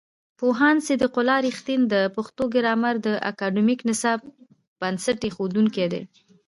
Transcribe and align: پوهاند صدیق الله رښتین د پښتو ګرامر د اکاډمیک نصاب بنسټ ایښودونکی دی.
پوهاند 0.39 0.79
صدیق 0.87 1.13
الله 1.19 1.37
رښتین 1.47 1.81
د 1.93 1.95
پښتو 2.15 2.43
ګرامر 2.55 2.95
د 3.05 3.07
اکاډمیک 3.31 3.79
نصاب 3.89 4.19
بنسټ 4.79 5.19
ایښودونکی 5.25 5.85
دی. 5.93 6.01